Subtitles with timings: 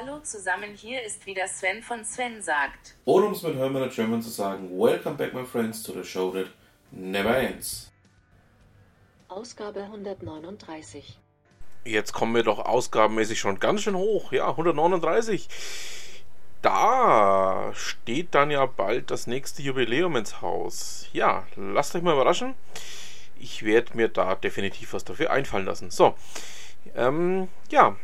[0.00, 2.94] Hallo zusammen, hier ist wieder Sven von Sven sagt.
[3.04, 6.30] Oder um es mit Hermann German zu sagen, Welcome back my friends to the show
[6.30, 6.46] that
[6.90, 7.92] never ends.
[9.28, 11.18] Ausgabe 139.
[11.84, 14.32] Jetzt kommen wir doch ausgabenmäßig schon ganz schön hoch.
[14.32, 15.48] Ja, 139.
[16.62, 21.08] Da steht dann ja bald das nächste Jubiläum ins Haus.
[21.12, 22.54] Ja, lasst euch mal überraschen.
[23.38, 25.90] Ich werde mir da definitiv was dafür einfallen lassen.
[25.90, 26.14] So,
[26.94, 27.96] ähm, ja,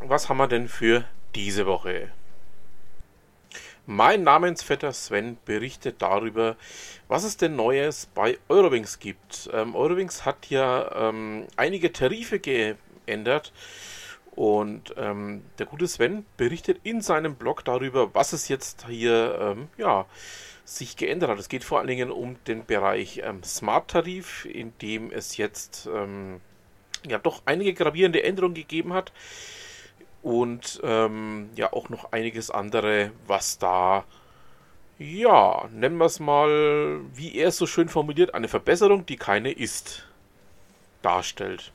[0.00, 2.10] was haben wir denn für diese Woche?
[3.86, 6.56] Mein Namensvetter Sven berichtet darüber,
[7.08, 9.48] was es denn Neues bei Eurowings gibt.
[9.52, 13.52] Ähm, Eurowings hat ja ähm, einige Tarife geändert
[14.32, 19.68] und ähm, der gute Sven berichtet in seinem Blog darüber, was es jetzt hier ähm,
[19.78, 20.04] ja,
[20.66, 21.38] sich geändert hat.
[21.38, 26.42] Es geht vor allen Dingen um den Bereich ähm, Smart-Tarif, in dem es jetzt ähm,
[27.08, 29.12] ja doch einige gravierende Änderungen gegeben hat
[30.22, 34.04] und ähm, ja auch noch einiges andere, was da,
[34.98, 39.52] ja, nennen wir es mal, wie er es so schön formuliert, eine Verbesserung, die keine
[39.52, 40.08] ist,
[41.02, 41.72] darstellt.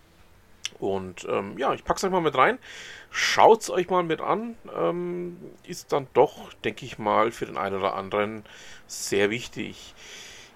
[0.80, 2.60] Und ähm, ja, ich packe es euch mal mit rein.
[3.10, 4.58] Schaut es euch mal mit an.
[4.76, 8.44] Ähm, ist dann doch, denke ich mal, für den einen oder anderen
[8.88, 9.94] sehr wichtig.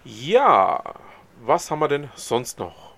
[0.04, 0.96] Ja,
[1.42, 2.97] was haben wir denn sonst noch?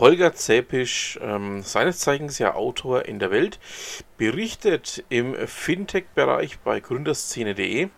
[0.00, 3.58] Holger Zäpisch, ähm, seines Zeichens ja Autor in der Welt,
[4.16, 7.90] berichtet im Fintech-Bereich bei gründerszene.de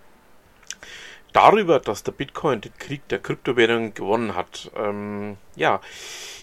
[1.33, 4.71] darüber, dass der Bitcoin den Krieg der Kryptowährungen gewonnen hat.
[4.77, 5.81] Ähm, ja,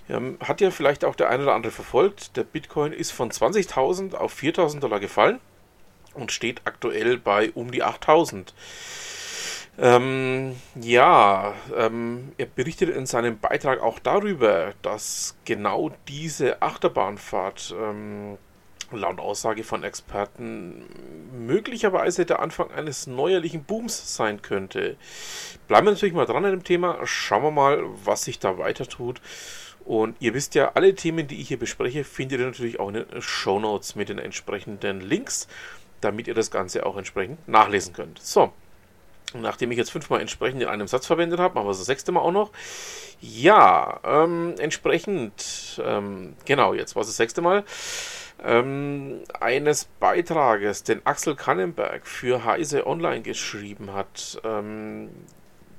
[0.09, 2.37] ähm, hat ja vielleicht auch der eine oder andere verfolgt.
[2.37, 5.39] Der Bitcoin ist von 20.000 auf 4.000 Dollar gefallen
[6.13, 8.53] und steht aktuell bei um die 8.000.
[9.81, 18.37] Ähm, ja, ähm, er berichtet in seinem Beitrag auch darüber, dass genau diese Achterbahnfahrt ähm,
[18.91, 20.83] laut Aussage von Experten
[21.31, 24.97] möglicherweise der Anfang eines neuerlichen Booms sein könnte.
[25.69, 28.85] Bleiben wir natürlich mal dran an dem Thema, schauen wir mal, was sich da weiter
[28.85, 29.21] tut.
[29.85, 32.95] Und ihr wisst ja, alle Themen, die ich hier bespreche, findet ihr natürlich auch in
[32.95, 35.47] den Show Notes mit den entsprechenden Links,
[36.01, 38.19] damit ihr das Ganze auch entsprechend nachlesen könnt.
[38.19, 38.51] So,
[39.33, 42.21] Nachdem ich jetzt fünfmal entsprechend in einem Satz verwendet habe, machen wir das sechste Mal
[42.21, 42.51] auch noch.
[43.21, 47.63] Ja, ähm, entsprechend, ähm, genau, jetzt war es das sechste Mal,
[48.43, 55.09] ähm, eines Beitrages, den Axel Kannenberg für Heise Online geschrieben hat, ähm,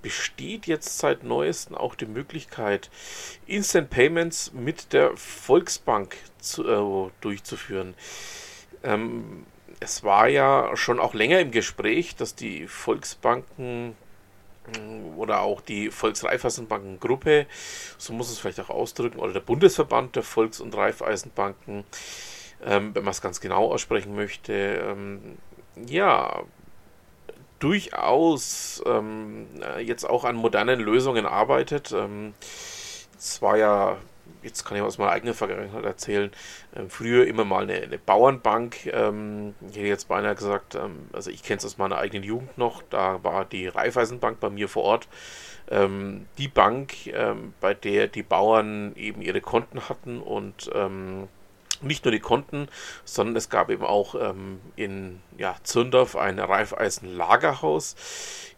[0.02, 2.90] besteht jetzt seit neuestem auch die Möglichkeit,
[3.46, 7.94] Instant Payments mit der Volksbank zu, äh, durchzuführen.
[8.82, 9.44] Ähm,
[9.78, 13.96] es war ja schon auch länger im Gespräch, dass die Volksbanken
[14.76, 17.46] mm, oder auch die Volksreifeisenbankengruppe,
[17.98, 21.84] so muss es vielleicht auch ausdrücken, oder der Bundesverband der Volks- und Raiffeisenbanken,
[22.64, 25.38] ähm, wenn man es ganz genau aussprechen möchte, ähm,
[25.86, 26.42] ja,
[27.60, 29.46] durchaus ähm,
[29.84, 31.92] jetzt auch an modernen Lösungen arbeitet.
[31.92, 32.34] Ähm,
[33.18, 33.98] es war ja
[34.42, 36.30] jetzt kann ich aus meiner eigenen Vergangenheit erzählen,
[36.74, 41.30] ähm, früher immer mal eine, eine Bauernbank, ähm, ich hätte jetzt beinahe gesagt, ähm, also
[41.30, 44.84] ich kenne es aus meiner eigenen Jugend noch, da war die Raiffeisenbank bei mir vor
[44.84, 45.08] Ort,
[45.70, 51.28] ähm, die Bank, ähm, bei der die Bauern eben ihre Konten hatten und ähm,
[51.82, 52.68] nicht nur die Konten,
[53.04, 54.14] sondern es gab eben auch
[54.76, 57.96] in ja, Zündorf ein Reifeisen-Lagerhaus,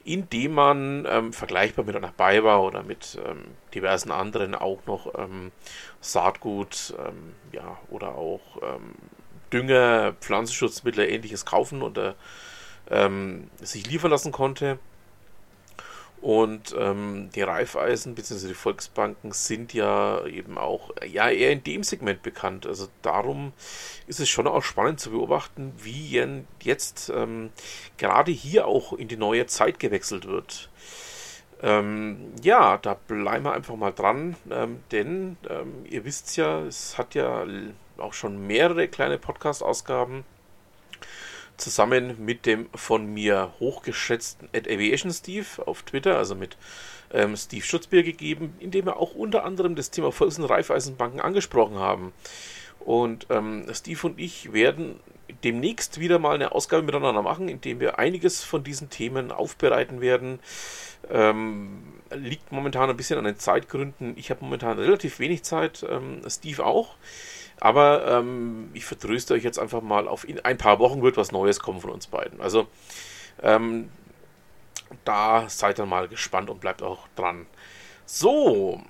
[0.05, 3.44] in dem man ähm, vergleichbar mit einer Bayer oder mit ähm,
[3.75, 5.53] diversen anderen auch noch ähm,
[6.00, 8.95] Saatgut ähm, ja, oder auch ähm,
[9.53, 12.16] Dünger, Pflanzenschutzmittel, ähnliches kaufen oder
[12.91, 14.78] ähm, sich liefern lassen konnte.
[16.22, 18.47] Und ähm, die Raiffeisen bzw.
[18.47, 22.65] die Volksbanken sind ja eben auch ja, eher in dem Segment bekannt.
[22.65, 23.53] Also darum
[24.07, 26.24] ist es schon auch spannend zu beobachten, wie
[26.60, 27.51] jetzt ähm,
[27.98, 30.71] gerade hier auch in die neue Zeit gewechselt wird.
[31.60, 36.98] Ähm, ja, da bleiben wir einfach mal dran, ähm, denn ähm, ihr wisst ja, es
[36.98, 37.45] hat ja
[37.98, 40.24] auch schon mehrere kleine Podcast-Ausgaben
[41.57, 46.57] zusammen mit dem von mir hochgeschätzten Ad Aviation Steve auf Twitter, also mit
[47.13, 51.77] ähm, Steve Schutzbier gegeben, in dem wir auch unter anderem das Thema Volks- und angesprochen
[51.78, 52.13] haben.
[52.81, 54.99] Und ähm, Steve und ich werden
[55.45, 60.01] demnächst wieder mal eine Ausgabe miteinander machen, in dem wir einiges von diesen Themen aufbereiten
[60.01, 60.41] werden.
[61.10, 61.83] Ähm,
[62.15, 64.15] liegt momentan ein bisschen an den Zeitgründen.
[64.16, 66.97] Ich habe momentan relativ wenig Zeit, ähm, Steve auch.
[67.62, 71.30] Aber ähm, ich vertröste euch jetzt einfach mal, auf in ein paar Wochen wird was
[71.30, 72.41] Neues kommen von uns beiden.
[72.41, 72.66] Also
[73.41, 73.88] ähm,
[75.04, 77.47] da seid ihr mal gespannt und bleibt auch dran.
[78.04, 78.82] So,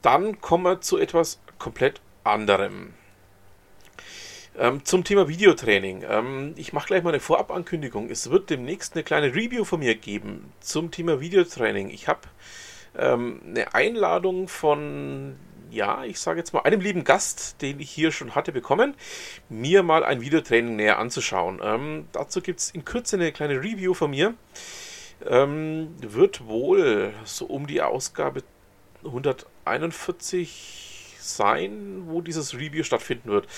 [0.00, 2.94] dann kommen wir zu etwas komplett anderem.
[4.56, 6.06] Ähm, zum Thema Videotraining.
[6.08, 8.08] Ähm, ich mache gleich mal eine Vorabankündigung.
[8.08, 11.90] Es wird demnächst eine kleine Review von mir geben zum Thema Videotraining.
[11.90, 12.20] Ich habe
[12.96, 15.36] ähm, eine Einladung von,
[15.74, 18.94] ja, ich sage jetzt mal, einem lieben Gast, den ich hier schon hatte, bekommen,
[19.48, 21.60] mir mal ein Videotraining näher anzuschauen.
[21.62, 24.34] Ähm, dazu gibt es in Kürze eine kleine Review von mir.
[25.26, 28.42] Ähm, wird wohl so um die Ausgabe
[29.04, 33.48] 141 sein, wo dieses Review stattfinden wird.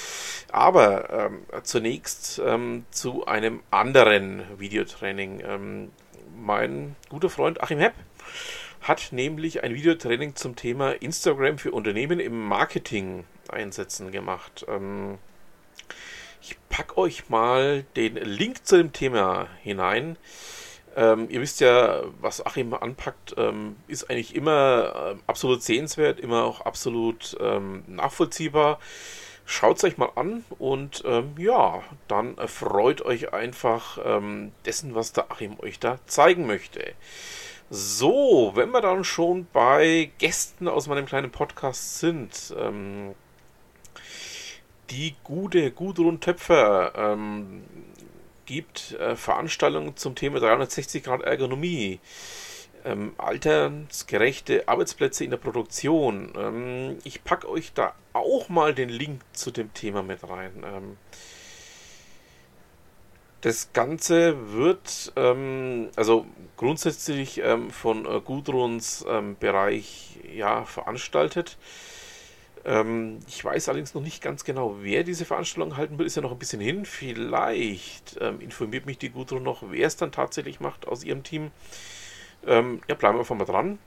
[0.53, 5.43] Aber ähm, zunächst ähm, zu einem anderen Videotraining.
[5.45, 5.91] Ähm,
[6.37, 7.95] mein guter Freund Achim Hepp
[8.81, 14.64] hat nämlich ein Videotraining zum Thema Instagram für Unternehmen im Marketing einsetzen gemacht.
[14.69, 15.19] Ähm,
[16.40, 20.17] ich packe euch mal den Link zu dem Thema hinein.
[20.94, 26.44] Ähm, ihr wisst ja, was Achim anpackt, ähm, ist eigentlich immer äh, absolut sehenswert, immer
[26.44, 28.78] auch absolut ähm, nachvollziehbar.
[29.44, 35.12] Schaut es euch mal an und ähm, ja, dann freut euch einfach ähm, dessen, was
[35.12, 36.94] der Achim euch da zeigen möchte.
[37.69, 43.17] So, wenn wir dann schon bei Gästen aus meinem kleinen Podcast sind, ähm,
[44.91, 47.65] die gute Gudrun Töpfer ähm,
[48.45, 51.99] gibt äh, Veranstaltungen zum Thema 360 Grad Ergonomie,
[52.85, 56.35] ähm, alternsgerechte Arbeitsplätze in der Produktion.
[56.39, 60.65] Ähm, ich packe euch da auch mal den Link zu dem Thema mit rein.
[60.65, 60.97] Ähm,
[63.43, 71.56] das Ganze wird ähm, also grundsätzlich ähm, von äh, Gudruns ähm, Bereich ja, veranstaltet.
[72.65, 76.06] Ähm, ich weiß allerdings noch nicht ganz genau, wer diese Veranstaltung halten wird.
[76.06, 76.85] Ist ja noch ein bisschen hin.
[76.85, 81.50] Vielleicht ähm, informiert mich die Gudrun noch, wer es dann tatsächlich macht aus ihrem Team.
[82.47, 83.79] Ähm, ja, bleiben wir einfach mal dran.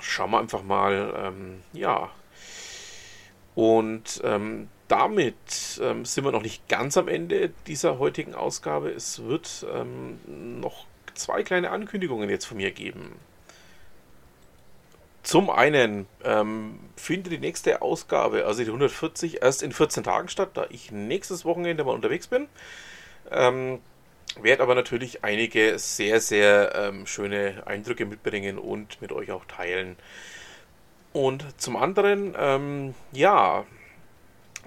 [0.00, 1.32] Schauen wir einfach mal.
[1.72, 2.10] Ja.
[3.56, 4.22] Und
[4.88, 8.90] damit ähm, sind wir noch nicht ganz am Ende dieser heutigen Ausgabe.
[8.90, 9.66] Es wird
[10.26, 13.12] noch zwei kleine Ankündigungen jetzt von mir geben.
[15.28, 20.52] Zum einen ähm, findet die nächste Ausgabe, also die 140, erst in 14 Tagen statt,
[20.54, 22.48] da ich nächstes Wochenende mal unterwegs bin.
[23.30, 23.80] Ähm,
[24.40, 29.96] werde aber natürlich einige sehr, sehr ähm, schöne Eindrücke mitbringen und mit euch auch teilen.
[31.12, 33.66] Und zum anderen, ähm, ja,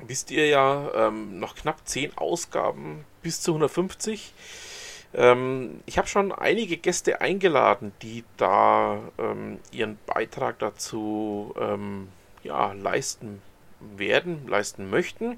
[0.05, 4.33] wisst ihr ja, ähm, noch knapp 10 Ausgaben bis zu 150.
[5.13, 12.09] Ähm, ich habe schon einige Gäste eingeladen, die da ähm, ihren Beitrag dazu ähm,
[12.43, 13.41] ja, leisten
[13.79, 15.38] werden, leisten möchten.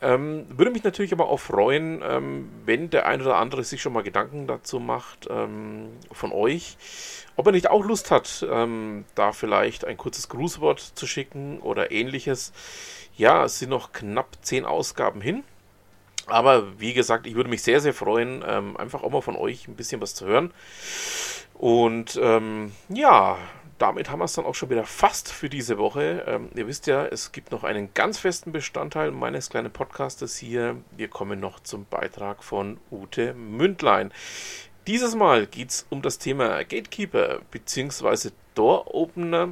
[0.00, 3.92] Ähm, würde mich natürlich aber auch freuen, ähm, wenn der ein oder andere sich schon
[3.92, 6.76] mal Gedanken dazu macht ähm, von euch,
[7.34, 12.52] ob er nicht auch Lust hat, da vielleicht ein kurzes Grußwort zu schicken oder ähnliches.
[13.16, 15.44] Ja, es sind noch knapp zehn Ausgaben hin.
[16.28, 19.66] Aber wie gesagt, ich würde mich sehr, sehr freuen, ähm, einfach auch mal von euch
[19.66, 20.52] ein bisschen was zu hören.
[21.54, 23.38] Und ähm, ja,
[23.78, 26.24] damit haben wir es dann auch schon wieder fast für diese Woche.
[26.26, 30.76] Ähm, ihr wisst ja, es gibt noch einen ganz festen Bestandteil meines kleinen Podcastes hier.
[30.96, 34.12] Wir kommen noch zum Beitrag von Ute Mündlein.
[34.86, 38.30] Dieses Mal geht es um das Thema Gatekeeper bzw.
[38.54, 39.50] Door Opener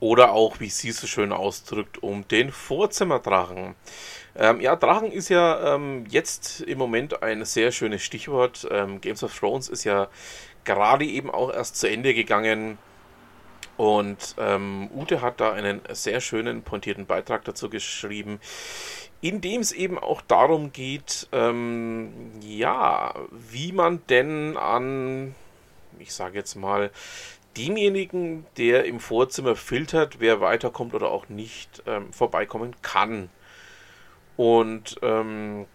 [0.00, 3.74] oder auch, wie sie es so schön ausdrückt, um den Vorzimmerdrachen.
[4.34, 8.66] Ähm, ja, Drachen ist ja ähm, jetzt im Moment ein sehr schönes Stichwort.
[8.70, 10.08] Ähm, Games of Thrones ist ja
[10.64, 12.78] gerade eben auch erst zu Ende gegangen.
[13.76, 18.40] Und ähm, Ute hat da einen sehr schönen, pointierten Beitrag dazu geschrieben,
[19.20, 25.34] in dem es eben auch darum geht, ähm, ja, wie man denn an,
[25.98, 26.90] ich sage jetzt mal,
[27.56, 33.30] demjenigen, der im Vorzimmer filtert, wer weiterkommt oder auch nicht ähm, vorbeikommen kann.
[34.36, 35.66] Und ähm,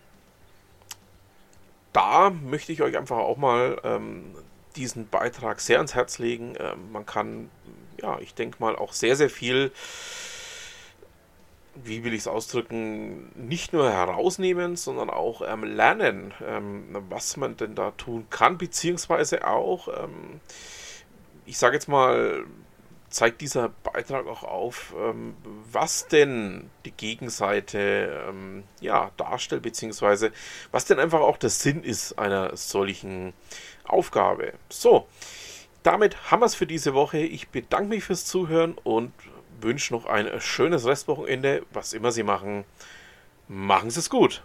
[1.94, 4.36] da möchte ich euch einfach auch mal ähm,
[4.76, 6.56] diesen Beitrag sehr ans Herz legen.
[6.60, 7.50] Ähm, man kann,
[8.02, 9.72] ja, ich denke mal, auch sehr, sehr viel,
[11.76, 17.58] wie will ich es ausdrücken, nicht nur herausnehmen, sondern auch ähm, lernen, ähm, was man
[17.58, 20.42] denn da tun kann, beziehungsweise auch, ähm,
[21.46, 22.46] ich sage jetzt mal,
[23.12, 25.36] zeigt dieser Beitrag auch auf, ähm,
[25.72, 30.32] was denn die Gegenseite ähm, ja, darstellt, beziehungsweise
[30.72, 33.34] was denn einfach auch der Sinn ist einer solchen
[33.86, 34.54] Aufgabe.
[34.70, 35.08] So,
[35.84, 37.20] damit haben wir es für diese Woche.
[37.20, 39.12] Ich bedanke mich fürs Zuhören und
[39.62, 42.66] wünsche noch ein schönes Restwochenende, was immer Sie machen.
[43.48, 44.44] Machen Sie es gut.